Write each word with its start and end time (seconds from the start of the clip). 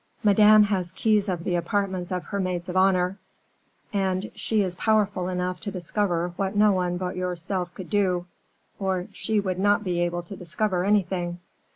"Madame 0.23 0.63
has 0.63 0.91
keys 0.93 1.29
of 1.29 1.43
the 1.43 1.53
apartments 1.53 2.11
of 2.11 2.23
her 2.23 2.39
maids 2.39 2.67
of 2.67 2.75
honor, 2.75 3.19
and 3.93 4.31
she 4.33 4.63
is 4.63 4.73
powerful 4.73 5.27
enough 5.29 5.61
to 5.61 5.69
discover 5.69 6.33
what 6.37 6.55
no 6.55 6.71
one 6.71 6.97
but 6.97 7.15
yourself 7.15 7.71
could 7.75 7.87
do, 7.91 8.25
or 8.79 9.05
she 9.13 9.39
would 9.39 9.59
not 9.59 9.83
be 9.83 9.99
able 10.01 10.23
to 10.23 10.35
discover 10.35 10.83
anything." 10.83 11.37